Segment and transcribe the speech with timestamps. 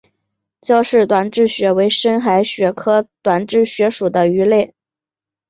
[0.61, 4.73] 焦氏短稚鳕为深海鳕科短稚鳕属的鱼类。